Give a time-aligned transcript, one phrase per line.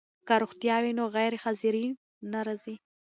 [0.27, 1.85] که روغتیا وي نو غیرحاضري
[2.31, 2.75] نه راځي.